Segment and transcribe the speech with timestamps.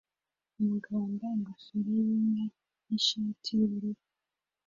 [0.61, 2.43] Umugabo wambaye ingofero yinka
[2.85, 4.03] nishati yubururu